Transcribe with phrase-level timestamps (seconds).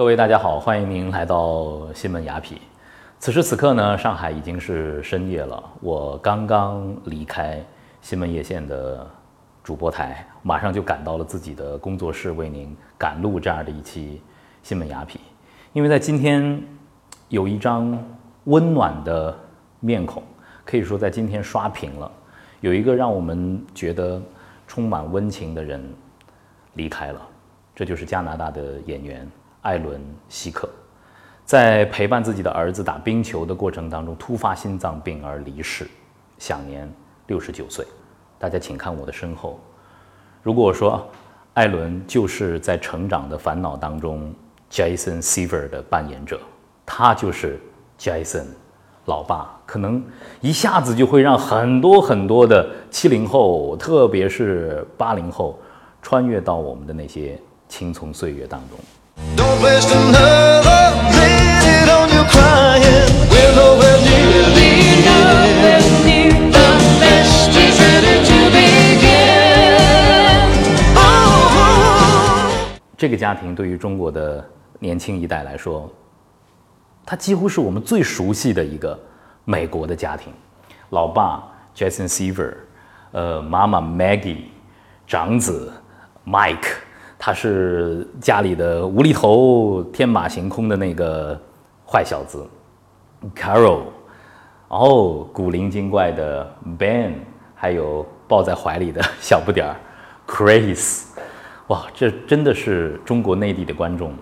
[0.00, 2.56] 各位大家好，欢迎您来到新闻雅痞。
[3.18, 5.62] 此时此刻呢，上海已经是深夜了。
[5.82, 7.62] 我刚刚离开
[8.00, 9.06] 新闻夜线的
[9.62, 14.22] 主播台，马上就赶到了自己的工作室，为您赶录这样的一期
[14.62, 15.18] 新闻雅痞。
[15.74, 16.62] 因为在今天
[17.28, 18.02] 有一张
[18.44, 19.36] 温暖的
[19.80, 20.22] 面孔，
[20.64, 22.10] 可以说在今天刷屏了。
[22.62, 24.18] 有一个让我们觉得
[24.66, 25.78] 充满温情的人
[26.72, 27.20] 离开了，
[27.74, 29.30] 这就是加拿大的演员
[29.62, 30.68] 艾伦·希克，
[31.44, 35.86] 在陪伴自己的儿子打冰球的过程当中突发心脏病而离世，
[36.38, 36.90] 享年
[37.26, 37.86] 六十九岁。
[38.38, 39.60] 大家请看我的身后，
[40.42, 41.06] 如果我说
[41.54, 44.32] 艾伦就是在成长的烦恼当中
[44.70, 46.40] Jason Seaver 的扮演者，
[46.86, 47.60] 他就是
[47.98, 48.44] Jason。
[49.06, 50.04] 老爸可能
[50.40, 55.58] 一下子就会让很多很多的七零后，特别是八零后，
[56.00, 57.36] 穿越到我们的那些
[57.66, 58.78] 青葱岁月当中。
[72.96, 74.44] 这个家庭对于中国的
[74.78, 75.90] 年轻一代来说。
[77.06, 78.96] 他几乎是我们最熟悉的一个
[79.44, 80.32] 美国的家庭，
[80.90, 81.42] 老爸
[81.74, 82.54] Jason Seaver，
[83.12, 84.44] 呃，妈妈 Maggie，
[85.08, 85.72] 长子
[86.26, 86.74] Mike，
[87.22, 91.38] 他是家里的无厘头、天马行空的那个
[91.86, 92.48] 坏小子
[93.36, 93.82] ，Carol，
[94.68, 97.12] 哦，古灵精怪的 Ben，
[97.54, 99.76] 还有抱在怀里的小不点儿
[100.26, 101.08] Chris，
[101.66, 104.14] 哇，这真的是中国内地的观众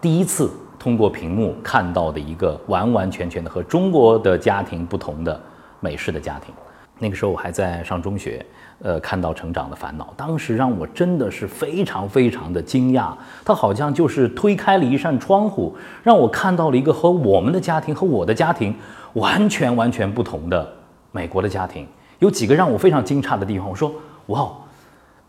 [0.00, 0.50] 第一次。
[0.78, 5.40] 通过屏幕看到的一个完完全全的和中国的家庭不同的
[5.80, 6.54] 美式的家庭。
[6.98, 8.44] 那个时候我还在上中学，
[8.82, 13.12] 呃，看到《成长的烦恼》，当时让我真的是非常非常的惊讶。
[13.44, 18.74] 它好像就是推开了一扇窗户，让我看到了一个和我们的家庭和我的家庭
[19.14, 20.68] 完全完全不同的
[21.12, 21.86] 美国的家庭。
[22.18, 23.68] 有几个让我非常惊诧的地方。
[23.68, 23.92] 我说
[24.26, 24.50] ：“哇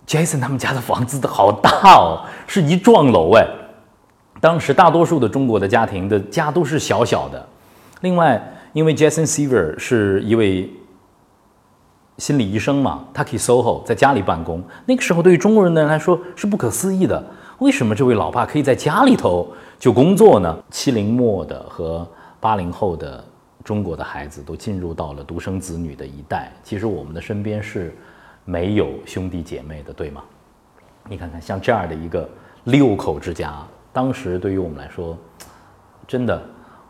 [0.07, 3.45] ，Jason 他们家的房子好大哦，是一幢楼哎。”
[4.41, 7.45] 当时大多数的中国的家庭的家都是小小的。
[8.01, 8.41] 另外，
[8.73, 10.67] 因为 Jason Seaver 是一位
[12.19, 14.61] 心理医生嘛，他可以 SOHO 在家里办公。
[14.85, 17.23] 那个时候对于中国人的人来说是不可思议的。
[17.59, 19.47] 为什么这位老爸可以在家里头
[19.77, 20.57] 就工作呢？
[20.69, 22.07] 七零末的和
[22.39, 23.23] 八零后的
[23.63, 26.51] 中国的孩子都进入到了独生子女的一代。
[26.63, 27.95] 其实我们的身边是
[28.45, 30.23] 没有兄弟姐妹的，对吗？
[31.09, 32.29] 你看看像这样的一个
[32.65, 33.55] 六口之家。
[33.91, 35.17] 当时对于我们来说，
[36.07, 36.41] 真的，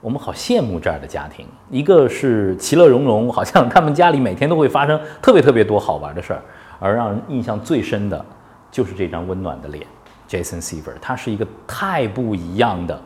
[0.02, 1.46] 我们好羡慕这样的家庭。
[1.70, 6.42] 一个是其乐融融，好像他们家里每天都会发生特别特别多好玩的事儿。
[6.80, 8.26] 而让人印象最深的，
[8.72, 9.86] 就是这张温暖的脸
[10.30, 10.94] ，Jason Seaver。
[11.02, 13.00] 他是一个太不一样的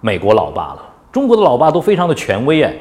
[0.00, 0.82] 美国老爸了。
[1.10, 2.74] 中国的老爸都非常的权威哎，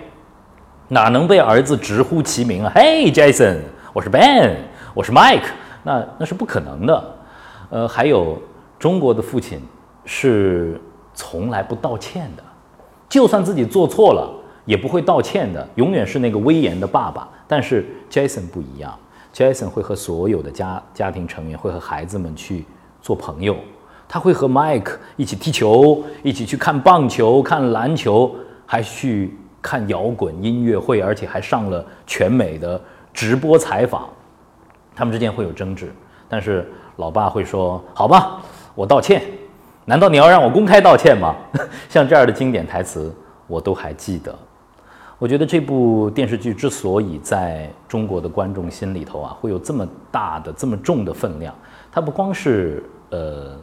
[0.90, 2.72] 哪能被儿子直呼其名啊？
[2.76, 3.60] 嘿，Jason，
[3.94, 4.56] 我是 Ben，
[4.94, 5.48] 我是 Mike，
[5.84, 7.16] 那那是不可能的。
[7.70, 8.42] 呃，还有
[8.78, 9.62] 中国的父亲。
[10.08, 10.80] 是
[11.16, 12.44] 从来不道歉的，
[13.08, 14.30] 就算自己做错了，
[14.66, 17.28] 也不会道歉的，永远是那个威严的爸爸。
[17.48, 18.98] 但是 Jason 不一样
[19.34, 22.66] ，Jason 会和所有的家家庭成员，会和孩子们去
[23.02, 23.56] 做朋友，
[24.08, 28.34] 他会和 Mike 一起踢球，一起去看棒球、看篮球，
[28.66, 32.82] 还去看摇滚音乐会，而且还上了全美的
[33.14, 34.10] 直播采访。
[34.96, 35.94] 他们之间会有争执，
[36.28, 38.42] 但是老爸会说：“好吧，
[38.74, 39.22] 我道歉。”
[39.88, 41.36] 难道你要让我公开道歉吗？
[41.88, 43.14] 像这样的经典台词，
[43.46, 44.36] 我都还记得。
[45.20, 51.54] 我觉得这部电视剧之所以在中国的观众心里头啊，会有这么大的、这么重的分量，
[51.92, 53.56] 它不光是呃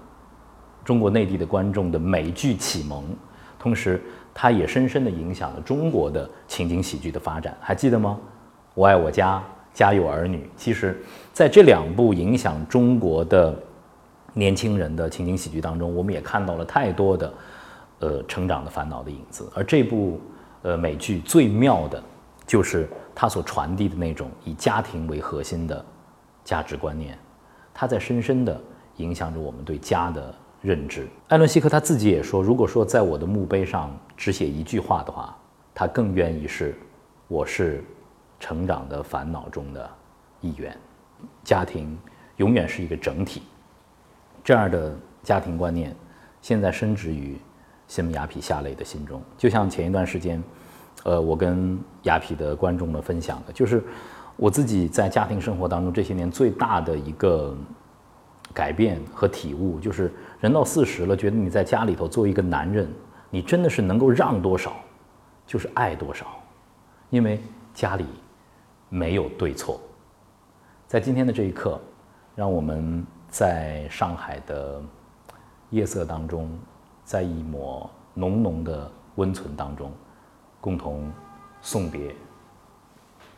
[0.84, 3.02] 中国内地的观众的美剧启蒙，
[3.58, 4.00] 同时
[4.32, 7.54] 它也深深的影响了中国的情景喜剧的发展。
[7.60, 8.16] 还记得吗？
[8.74, 9.42] 我爱我家、
[9.74, 11.02] 家有儿女，其实
[11.32, 13.52] 在这两部影响中国的。
[14.34, 17.34] 年轻人的情景喜剧当中，我们也看到了太多的，
[18.00, 19.50] 呃，成长的烦恼的影子。
[19.54, 20.20] 而这部，
[20.62, 22.02] 呃，美剧最妙的，
[22.46, 25.84] 就是它所传递的那种以家庭为核心的
[26.44, 27.18] 价值观念，
[27.74, 28.58] 它在深深的
[28.96, 31.06] 影响着我们对家的认知。
[31.28, 35.36] 艾伦·希克他自己也说，如果说在我的墓碑上只写一句话的话，
[35.74, 36.74] 他更愿意是，
[37.28, 37.84] 我是
[38.40, 39.90] 成长的烦恼中的
[40.40, 40.76] 一员。
[41.44, 41.98] 家庭
[42.36, 43.42] 永远是一个整体。
[44.44, 45.94] 这样的家庭观念，
[46.40, 47.38] 现在深植于
[47.86, 49.22] 新闻雅痞下类的心中。
[49.38, 50.42] 就像前一段时间，
[51.04, 53.82] 呃，我跟雅痞的观众们分享的，就是
[54.36, 57.56] 我自己在家庭生活当中这些年最大的一个
[58.52, 62.88] 改变和体悟，就是人到四十了，觉得你在家里头做一个男人，
[63.30, 64.74] 你真的是能够让多少，
[65.46, 66.26] 就是爱多少，
[67.10, 67.40] 因为
[67.72, 68.04] 家里
[68.88, 69.80] 没有对错。
[70.88, 71.80] 在今天的这一刻，
[72.34, 74.78] 让我们在上海的
[75.70, 76.50] 夜色当中，
[77.02, 79.90] 在一抹浓浓的温存当中，
[80.60, 81.10] 共同
[81.62, 82.14] 送别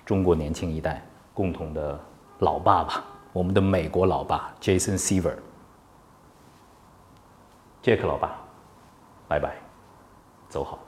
[0.04, 1.00] 中国年轻一代
[1.32, 1.96] 共同的
[2.40, 3.04] 老爸爸。
[3.32, 5.36] 我们的美国老爸 Jason Seaver，
[7.80, 8.36] 杰克老爸，
[9.28, 9.54] 拜拜，
[10.48, 10.83] 走好。